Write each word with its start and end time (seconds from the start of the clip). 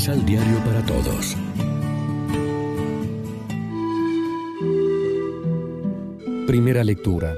Misal 0.00 0.24
Diario 0.24 0.56
para 0.64 0.82
Todos. 0.86 1.36
Primera 6.46 6.82
lectura. 6.84 7.34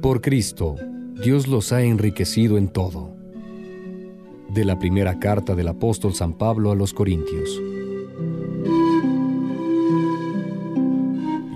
Por 0.00 0.20
Cristo, 0.20 0.74
Dios 1.22 1.46
los 1.46 1.72
ha 1.72 1.82
enriquecido 1.82 2.58
en 2.58 2.66
todo. 2.66 3.14
De 4.48 4.64
la 4.64 4.80
primera 4.80 5.20
carta 5.20 5.54
del 5.54 5.68
apóstol 5.68 6.12
San 6.12 6.36
Pablo 6.36 6.72
a 6.72 6.74
los 6.74 6.92
Corintios. 6.92 7.62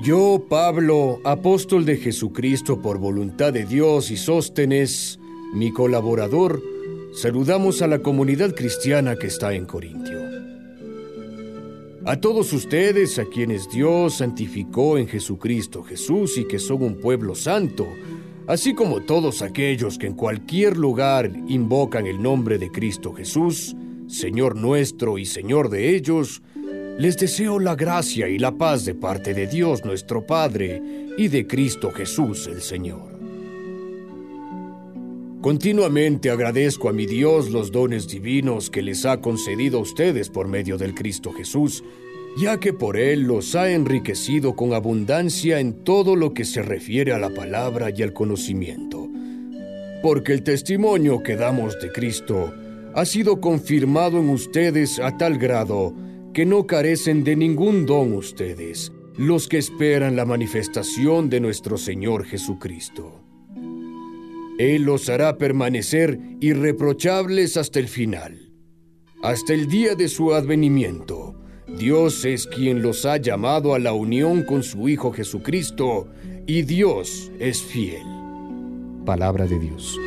Yo, 0.05 0.47
Pablo, 0.49 1.19
apóstol 1.25 1.85
de 1.85 1.97
Jesucristo 1.97 2.81
por 2.81 2.99
voluntad 2.99 3.53
de 3.53 3.67
Dios 3.67 4.12
y 4.12 4.17
Sóstenes, 4.17 5.19
mi 5.55 5.73
colaborador, 5.73 6.62
saludamos 7.15 7.83
a 7.83 7.89
la 7.89 7.98
comunidad 7.98 8.55
cristiana 8.55 9.17
que 9.17 9.27
está 9.27 9.53
en 9.53 9.67
Corintio. 9.67 10.26
A 12.06 12.20
todos 12.20 12.52
ustedes, 12.52 13.19
a 13.19 13.24
quienes 13.24 13.69
Dios 13.69 14.19
santificó 14.19 14.97
en 14.97 15.09
Jesucristo 15.09 15.83
Jesús 15.83 16.38
y 16.38 16.45
que 16.47 16.60
son 16.60 16.84
un 16.84 17.01
pueblo 17.01 17.34
santo, 17.34 17.84
así 18.47 18.74
como 18.74 19.01
todos 19.01 19.42
aquellos 19.42 19.98
que 19.98 20.06
en 20.06 20.14
cualquier 20.14 20.77
lugar 20.77 21.33
invocan 21.48 22.06
el 22.06 22.23
nombre 22.23 22.59
de 22.59 22.70
Cristo 22.70 23.12
Jesús, 23.12 23.74
Señor 24.06 24.55
nuestro 24.55 25.19
y 25.19 25.24
Señor 25.24 25.69
de 25.69 25.97
ellos, 25.97 26.42
les 26.97 27.16
deseo 27.16 27.59
la 27.59 27.74
gracia 27.74 28.28
y 28.28 28.38
la 28.38 28.52
paz 28.52 28.84
de 28.84 28.95
parte 28.95 29.34
de 29.34 29.48
Dios 29.48 29.84
nuestro 29.84 30.25
Padre 30.25 30.80
y 31.19 31.27
de 31.27 31.48
Cristo 31.48 31.91
Jesús 31.91 32.47
el 32.47 32.62
Señor. 32.62 33.16
Continuamente 35.46 36.28
agradezco 36.30 36.89
a 36.89 36.92
mi 36.92 37.06
Dios 37.06 37.50
los 37.50 37.70
dones 37.70 38.08
divinos 38.08 38.69
que 38.69 38.83
les 38.83 39.06
ha 39.06 39.20
concedido 39.20 39.78
a 39.78 39.83
ustedes 39.83 40.28
por 40.28 40.48
medio 40.48 40.77
del 40.77 40.92
Cristo 40.92 41.33
Jesús, 41.33 41.84
ya 42.36 42.58
que 42.58 42.72
por 42.72 42.97
Él 42.97 43.28
los 43.28 43.55
ha 43.55 43.70
enriquecido 43.70 44.56
con 44.56 44.72
abundancia 44.72 45.61
en 45.61 45.84
todo 45.84 46.16
lo 46.16 46.34
que 46.34 46.44
se 46.44 46.62
refiere 46.62 47.12
a 47.12 47.20
la 47.20 47.30
palabra 47.30 47.91
y 47.97 48.03
al 48.03 48.12
conocimiento. 48.12 49.08
Porque 50.03 50.33
el 50.33 50.42
testimonio 50.42 51.22
que 51.22 51.36
damos 51.36 51.78
de 51.81 51.92
Cristo 51.92 52.53
ha 52.97 53.05
sido 53.05 53.41
confirmado 53.41 54.19
en 54.19 54.31
ustedes 54.31 54.98
a 54.98 55.16
tal 55.16 55.38
grado 55.38 55.94
que 56.34 56.44
no 56.44 56.66
carecen 56.66 57.22
de 57.22 57.36
ningún 57.36 57.86
don 57.86 58.14
ustedes, 58.14 58.91
los 59.16 59.47
que 59.47 59.58
esperan 59.58 60.16
la 60.16 60.25
manifestación 60.25 61.31
de 61.31 61.38
nuestro 61.38 61.78
Señor 61.78 62.25
Jesucristo. 62.25 63.25
Él 64.59 64.83
los 64.83 65.09
hará 65.11 65.37
permanecer 65.37 66.19
irreprochables 66.41 67.57
hasta 67.57 67.79
el 67.79 67.89
final, 67.89 68.53
hasta 69.23 69.53
el 69.53 69.69
día 69.69 69.95
de 69.95 70.09
su 70.09 70.33
advenimiento. 70.33 71.35
Dios 71.79 72.25
es 72.25 72.47
quien 72.47 72.81
los 72.81 73.05
ha 73.05 73.19
llamado 73.19 73.75
a 73.75 73.79
la 73.79 73.93
unión 73.93 74.45
con 74.45 74.62
su 74.62 74.89
Hijo 74.89 75.12
Jesucristo, 75.12 76.09
y 76.47 76.62
Dios 76.62 77.31
es 77.39 77.62
fiel. 77.62 78.07
Palabra 79.05 79.47
de 79.47 79.59
Dios. 79.59 79.99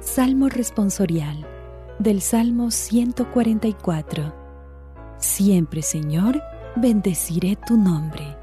Salmo 0.00 0.48
responsorial 0.48 1.49
del 2.00 2.22
Salmo 2.22 2.70
144. 2.70 4.34
Siempre, 5.18 5.82
Señor, 5.82 6.42
bendeciré 6.74 7.56
tu 7.66 7.76
nombre. 7.76 8.36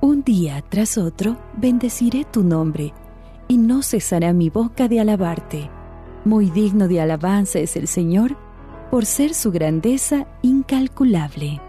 Un 0.00 0.24
día 0.24 0.64
tras 0.68 0.98
otro 0.98 1.36
bendeciré 1.56 2.24
tu 2.24 2.42
nombre, 2.42 2.92
y 3.46 3.58
no 3.58 3.82
cesará 3.82 4.32
mi 4.32 4.50
boca 4.50 4.88
de 4.88 4.98
alabarte. 4.98 5.70
Muy 6.24 6.50
digno 6.50 6.88
de 6.88 7.00
alabanza 7.00 7.60
es 7.60 7.76
el 7.76 7.86
Señor, 7.86 8.36
por 8.90 9.06
ser 9.06 9.32
su 9.32 9.52
grandeza 9.52 10.26
incalculable. 10.42 11.60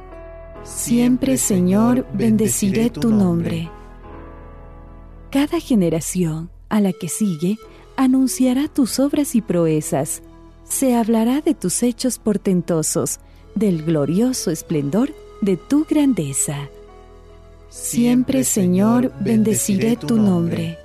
Siempre, 0.63 1.37
Señor, 1.37 2.07
bendeciré 2.13 2.89
tu 2.89 3.11
nombre. 3.11 3.69
Cada 5.29 5.59
generación 5.59 6.49
a 6.69 6.81
la 6.81 6.93
que 6.93 7.09
sigue 7.09 7.57
anunciará 7.97 8.67
tus 8.67 8.99
obras 8.99 9.35
y 9.35 9.41
proezas, 9.41 10.21
se 10.63 10.95
hablará 10.95 11.41
de 11.41 11.53
tus 11.53 11.83
hechos 11.83 12.19
portentosos, 12.19 13.19
del 13.55 13.83
glorioso 13.83 14.51
esplendor 14.51 15.13
de 15.41 15.57
tu 15.57 15.85
grandeza. 15.85 16.69
Siempre, 17.69 18.43
Señor, 18.43 19.11
bendeciré 19.19 19.95
tu 19.95 20.17
nombre. 20.17 20.77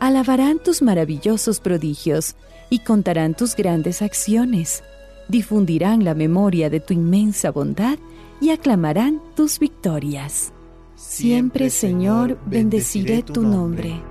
Alabarán 0.00 0.58
tus 0.58 0.82
maravillosos 0.82 1.60
prodigios 1.60 2.36
y 2.70 2.80
contarán 2.80 3.34
tus 3.34 3.56
grandes 3.56 4.02
acciones. 4.02 4.82
Difundirán 5.28 6.04
la 6.04 6.14
memoria 6.14 6.70
de 6.70 6.80
tu 6.80 6.94
inmensa 6.94 7.50
bondad 7.50 7.98
y 8.40 8.50
aclamarán 8.50 9.20
tus 9.34 9.58
victorias. 9.58 10.52
Siempre, 10.94 11.70
Señor, 11.70 12.38
bendeciré 12.46 13.22
tu 13.22 13.42
nombre. 13.42 14.02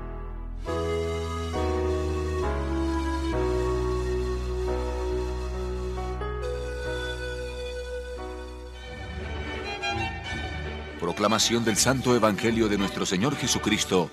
Proclamación 11.07 11.63
del 11.63 11.77
Santo 11.77 12.13
Evangelio 12.17 12.67
de 12.67 12.77
nuestro 12.77 13.05
Señor 13.05 13.33
Jesucristo, 13.37 14.11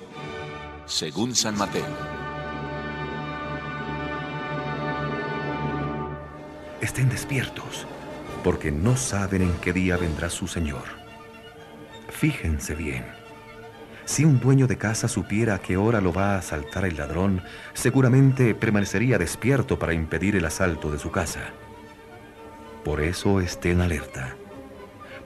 según 0.86 1.34
San 1.34 1.58
Mateo. 1.58 1.84
Estén 6.80 7.08
despiertos, 7.08 7.88
porque 8.44 8.70
no 8.70 8.96
saben 8.96 9.42
en 9.42 9.52
qué 9.54 9.72
día 9.72 9.96
vendrá 9.96 10.30
su 10.30 10.46
Señor. 10.46 10.84
Fíjense 12.10 12.76
bien. 12.76 13.04
Si 14.04 14.24
un 14.24 14.38
dueño 14.38 14.68
de 14.68 14.78
casa 14.78 15.08
supiera 15.08 15.56
a 15.56 15.58
qué 15.58 15.76
hora 15.76 16.00
lo 16.00 16.12
va 16.12 16.36
a 16.36 16.38
asaltar 16.38 16.84
el 16.84 16.96
ladrón, 16.96 17.42
seguramente 17.72 18.54
permanecería 18.54 19.18
despierto 19.18 19.80
para 19.80 19.94
impedir 19.94 20.36
el 20.36 20.44
asalto 20.44 20.92
de 20.92 21.00
su 21.00 21.10
casa. 21.10 21.40
Por 22.84 23.00
eso 23.00 23.40
estén 23.40 23.80
alerta 23.80 24.36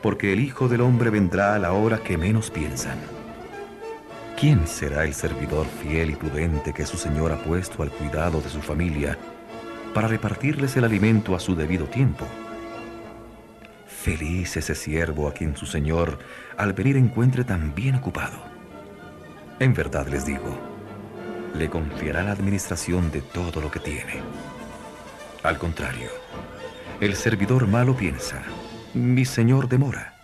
porque 0.02 0.32
el 0.32 0.40
Hijo 0.40 0.68
del 0.68 0.80
Hombre 0.80 1.10
vendrá 1.10 1.54
a 1.54 1.58
la 1.58 1.72
hora 1.72 1.98
que 1.98 2.16
menos 2.16 2.50
piensan. 2.50 2.98
¿Quién 4.38 4.66
será 4.68 5.04
el 5.04 5.14
servidor 5.14 5.66
fiel 5.66 6.10
y 6.10 6.14
prudente 6.14 6.72
que 6.72 6.86
su 6.86 6.96
Señor 6.96 7.32
ha 7.32 7.42
puesto 7.42 7.82
al 7.82 7.90
cuidado 7.90 8.40
de 8.40 8.48
su 8.48 8.60
familia 8.60 9.18
para 9.92 10.06
repartirles 10.06 10.76
el 10.76 10.84
alimento 10.84 11.34
a 11.34 11.40
su 11.40 11.56
debido 11.56 11.86
tiempo? 11.86 12.24
Feliz 13.86 14.56
ese 14.56 14.76
siervo 14.76 15.26
a 15.26 15.32
quien 15.32 15.56
su 15.56 15.66
Señor 15.66 16.20
al 16.56 16.72
venir 16.72 16.96
encuentre 16.96 17.42
tan 17.42 17.74
bien 17.74 17.96
ocupado. 17.96 18.38
En 19.58 19.74
verdad 19.74 20.06
les 20.06 20.24
digo, 20.24 20.56
le 21.56 21.68
confiará 21.68 22.22
la 22.22 22.30
administración 22.30 23.10
de 23.10 23.22
todo 23.22 23.60
lo 23.60 23.72
que 23.72 23.80
tiene. 23.80 24.22
Al 25.42 25.58
contrario, 25.58 26.10
el 27.00 27.16
servidor 27.16 27.66
malo 27.66 27.96
piensa, 27.96 28.42
mi 28.98 29.24
señor 29.24 29.68
demora. 29.68 30.14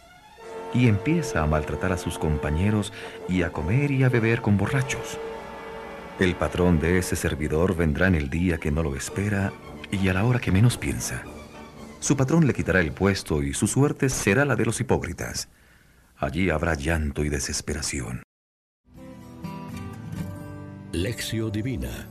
Y 0.73 0.89
empieza 0.89 1.43
a 1.43 1.47
maltratar 1.47 1.93
a 1.93 1.99
sus 1.99 2.19
compañeros 2.19 2.93
y 3.29 3.43
a 3.43 3.51
comer 3.51 3.91
y 3.91 4.03
a 4.03 4.09
beber 4.09 4.43
con 4.43 4.57
borrachos. 4.57 5.19
El 6.19 6.35
patrón 6.35 6.81
de 6.81 6.99
ese 6.99 7.17
servidor 7.17 7.77
vendrá 7.77 8.09
en 8.09 8.15
el 8.15 8.31
día 8.31 8.59
que 8.59 8.71
no 8.71 8.83
lo 8.83 8.97
espera 8.97 9.53
y 9.91 10.09
a 10.09 10.15
la 10.15 10.25
hora 10.25 10.41
que 10.41 10.53
menos 10.53 10.77
piensa. 10.77 11.23
Su 12.01 12.17
patrón 12.17 12.47
le 12.47 12.55
quitará 12.55 12.81
el 12.81 12.93
puesto 12.93 13.43
y 13.43 13.55
su 13.55 13.67
suerte 13.67 14.09
será 14.09 14.45
la 14.45 14.57
de 14.57 14.65
los 14.65 14.81
hipócritas. 14.81 15.49
Allí 16.17 16.51
habrá 16.51 16.75
llanto 16.75 17.25
y 17.25 17.29
desesperación. 17.29 18.23
Lección 20.93 21.51
Divina 21.51 22.09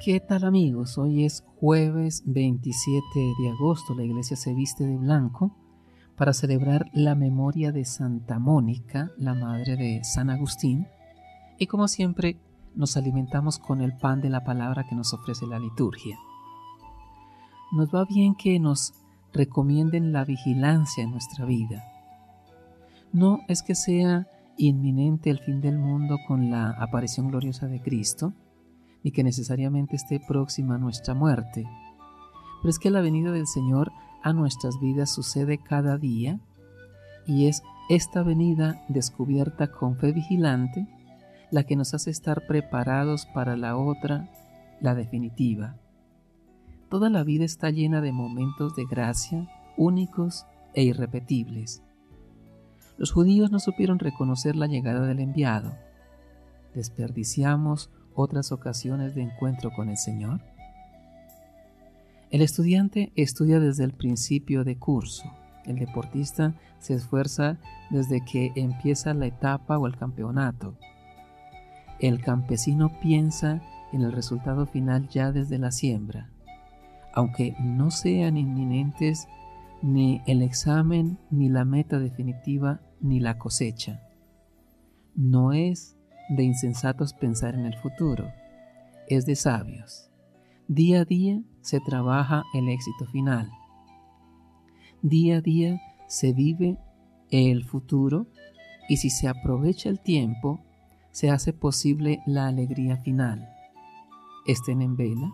¿Qué 0.00 0.20
tal 0.20 0.44
amigos? 0.44 0.96
Hoy 0.96 1.24
es 1.24 1.44
jueves 1.58 2.22
27 2.24 3.02
de 3.42 3.48
agosto. 3.48 3.96
La 3.96 4.04
iglesia 4.04 4.36
se 4.36 4.54
viste 4.54 4.86
de 4.86 4.96
blanco 4.96 5.50
para 6.16 6.32
celebrar 6.32 6.86
la 6.92 7.16
memoria 7.16 7.72
de 7.72 7.84
Santa 7.84 8.38
Mónica, 8.38 9.10
la 9.18 9.34
madre 9.34 9.74
de 9.76 10.04
San 10.04 10.30
Agustín. 10.30 10.86
Y 11.58 11.66
como 11.66 11.88
siempre, 11.88 12.38
nos 12.76 12.96
alimentamos 12.96 13.58
con 13.58 13.80
el 13.80 13.96
pan 13.96 14.20
de 14.20 14.30
la 14.30 14.44
palabra 14.44 14.86
que 14.88 14.94
nos 14.94 15.12
ofrece 15.12 15.48
la 15.48 15.58
liturgia. 15.58 16.16
Nos 17.72 17.92
va 17.92 18.04
bien 18.04 18.36
que 18.36 18.60
nos 18.60 18.94
recomienden 19.32 20.12
la 20.12 20.24
vigilancia 20.24 21.02
en 21.02 21.10
nuestra 21.10 21.44
vida. 21.44 21.82
No 23.12 23.40
es 23.48 23.64
que 23.64 23.74
sea 23.74 24.28
inminente 24.58 25.28
el 25.30 25.40
fin 25.40 25.60
del 25.60 25.76
mundo 25.76 26.18
con 26.28 26.52
la 26.52 26.70
aparición 26.70 27.30
gloriosa 27.30 27.66
de 27.66 27.82
Cristo, 27.82 28.32
ni 29.08 29.12
que 29.12 29.24
necesariamente 29.24 29.96
esté 29.96 30.20
próxima 30.20 30.74
a 30.74 30.78
nuestra 30.78 31.14
muerte. 31.14 31.66
Pero 32.60 32.68
es 32.68 32.78
que 32.78 32.90
la 32.90 33.00
venida 33.00 33.32
del 33.32 33.46
Señor 33.46 33.90
a 34.22 34.34
nuestras 34.34 34.78
vidas 34.80 35.08
sucede 35.08 35.56
cada 35.56 35.96
día 35.96 36.40
y 37.26 37.46
es 37.46 37.62
esta 37.88 38.22
venida 38.22 38.84
descubierta 38.90 39.68
con 39.68 39.96
fe 39.96 40.12
vigilante 40.12 40.86
la 41.50 41.62
que 41.62 41.74
nos 41.74 41.94
hace 41.94 42.10
estar 42.10 42.46
preparados 42.46 43.24
para 43.24 43.56
la 43.56 43.78
otra, 43.78 44.28
la 44.82 44.94
definitiva. 44.94 45.78
Toda 46.90 47.08
la 47.08 47.24
vida 47.24 47.46
está 47.46 47.70
llena 47.70 48.02
de 48.02 48.12
momentos 48.12 48.76
de 48.76 48.84
gracia 48.84 49.48
únicos 49.78 50.44
e 50.74 50.82
irrepetibles. 50.82 51.82
Los 52.98 53.12
judíos 53.12 53.50
no 53.50 53.58
supieron 53.58 54.00
reconocer 54.00 54.54
la 54.54 54.66
llegada 54.66 55.06
del 55.06 55.20
enviado. 55.20 55.78
¿Desperdiciamos 56.74 57.90
otras 58.18 58.52
ocasiones 58.52 59.14
de 59.14 59.22
encuentro 59.22 59.70
con 59.72 59.88
el 59.88 59.96
Señor? 59.96 60.40
El 62.30 62.42
estudiante 62.42 63.12
estudia 63.16 63.60
desde 63.60 63.84
el 63.84 63.92
principio 63.92 64.64
de 64.64 64.76
curso. 64.76 65.32
El 65.64 65.78
deportista 65.78 66.54
se 66.78 66.94
esfuerza 66.94 67.58
desde 67.90 68.24
que 68.24 68.52
empieza 68.56 69.14
la 69.14 69.26
etapa 69.26 69.78
o 69.78 69.86
el 69.86 69.96
campeonato. 69.96 70.76
El 72.00 72.20
campesino 72.20 73.00
piensa 73.00 73.62
en 73.92 74.02
el 74.02 74.12
resultado 74.12 74.66
final 74.66 75.08
ya 75.08 75.32
desde 75.32 75.58
la 75.58 75.70
siembra. 75.70 76.30
Aunque 77.14 77.54
no 77.60 77.90
sean 77.90 78.36
inminentes 78.36 79.28
ni 79.82 80.22
el 80.26 80.42
examen, 80.42 81.18
ni 81.30 81.48
la 81.48 81.64
meta 81.64 81.98
definitiva, 81.98 82.80
ni 83.00 83.20
la 83.20 83.38
cosecha. 83.38 84.02
No 85.14 85.52
es 85.52 85.97
de 86.28 86.44
insensatos 86.44 87.12
pensar 87.12 87.54
en 87.54 87.66
el 87.66 87.76
futuro, 87.76 88.30
es 89.08 89.26
de 89.26 89.36
sabios. 89.36 90.10
Día 90.66 91.00
a 91.00 91.04
día 91.04 91.40
se 91.62 91.80
trabaja 91.80 92.44
el 92.54 92.68
éxito 92.68 93.06
final. 93.06 93.50
Día 95.02 95.38
a 95.38 95.40
día 95.40 95.80
se 96.08 96.32
vive 96.32 96.78
el 97.30 97.64
futuro 97.64 98.26
y 98.88 98.98
si 98.98 99.10
se 99.10 99.28
aprovecha 99.28 99.88
el 99.88 100.00
tiempo, 100.00 100.60
se 101.10 101.30
hace 101.30 101.52
posible 101.52 102.22
la 102.26 102.46
alegría 102.46 102.96
final. 102.96 103.48
Estén 104.46 104.82
en 104.82 104.96
vela. 104.96 105.32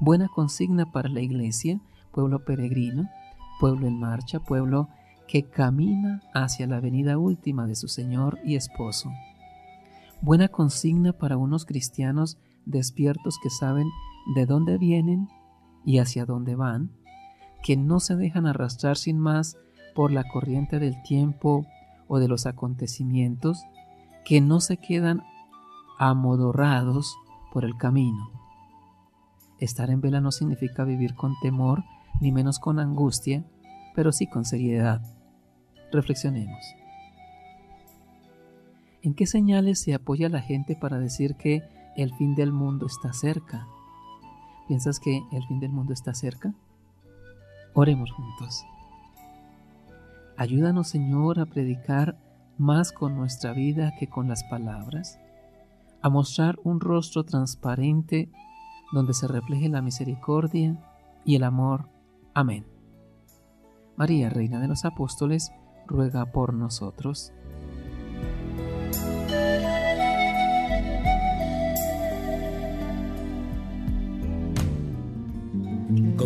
Buena 0.00 0.28
consigna 0.28 0.90
para 0.90 1.08
la 1.08 1.20
iglesia, 1.20 1.80
pueblo 2.12 2.44
peregrino, 2.44 3.08
pueblo 3.60 3.86
en 3.86 3.98
marcha, 4.00 4.40
pueblo 4.40 4.88
que 5.28 5.44
camina 5.44 6.22
hacia 6.34 6.66
la 6.66 6.80
venida 6.80 7.16
última 7.16 7.66
de 7.66 7.74
su 7.74 7.88
Señor 7.88 8.38
y 8.44 8.56
Esposo. 8.56 9.10
Buena 10.22 10.46
consigna 10.46 11.12
para 11.12 11.36
unos 11.36 11.66
cristianos 11.66 12.38
despiertos 12.64 13.38
que 13.42 13.50
saben 13.50 13.88
de 14.36 14.46
dónde 14.46 14.78
vienen 14.78 15.28
y 15.84 15.98
hacia 15.98 16.24
dónde 16.24 16.54
van, 16.54 16.92
que 17.64 17.76
no 17.76 17.98
se 17.98 18.14
dejan 18.14 18.46
arrastrar 18.46 18.96
sin 18.96 19.18
más 19.18 19.56
por 19.96 20.12
la 20.12 20.22
corriente 20.22 20.78
del 20.78 21.02
tiempo 21.02 21.66
o 22.06 22.20
de 22.20 22.28
los 22.28 22.46
acontecimientos, 22.46 23.64
que 24.24 24.40
no 24.40 24.60
se 24.60 24.76
quedan 24.76 25.24
amodorrados 25.98 27.16
por 27.52 27.64
el 27.64 27.76
camino. 27.76 28.30
Estar 29.58 29.90
en 29.90 30.00
vela 30.00 30.20
no 30.20 30.30
significa 30.30 30.84
vivir 30.84 31.16
con 31.16 31.34
temor, 31.42 31.82
ni 32.20 32.30
menos 32.30 32.60
con 32.60 32.78
angustia, 32.78 33.44
pero 33.96 34.12
sí 34.12 34.28
con 34.28 34.44
seriedad. 34.44 35.02
Reflexionemos. 35.90 36.81
¿En 39.02 39.14
qué 39.14 39.26
señales 39.26 39.80
se 39.80 39.94
apoya 39.94 40.28
la 40.28 40.40
gente 40.40 40.76
para 40.76 40.98
decir 40.98 41.34
que 41.34 41.62
el 41.96 42.14
fin 42.14 42.36
del 42.36 42.52
mundo 42.52 42.86
está 42.86 43.12
cerca? 43.12 43.66
¿Piensas 44.68 45.00
que 45.00 45.22
el 45.32 45.44
fin 45.48 45.58
del 45.58 45.72
mundo 45.72 45.92
está 45.92 46.14
cerca? 46.14 46.54
Oremos 47.74 48.12
juntos. 48.12 48.64
Ayúdanos, 50.36 50.88
Señor, 50.88 51.40
a 51.40 51.46
predicar 51.46 52.16
más 52.58 52.92
con 52.92 53.16
nuestra 53.16 53.52
vida 53.52 53.92
que 53.98 54.06
con 54.06 54.28
las 54.28 54.44
palabras, 54.44 55.18
a 56.00 56.08
mostrar 56.08 56.58
un 56.62 56.78
rostro 56.78 57.24
transparente 57.24 58.30
donde 58.92 59.14
se 59.14 59.26
refleje 59.26 59.68
la 59.68 59.82
misericordia 59.82 60.76
y 61.24 61.34
el 61.34 61.42
amor. 61.42 61.88
Amén. 62.34 62.66
María, 63.96 64.30
Reina 64.30 64.60
de 64.60 64.68
los 64.68 64.84
Apóstoles, 64.84 65.50
ruega 65.86 66.26
por 66.26 66.54
nosotros. 66.54 67.32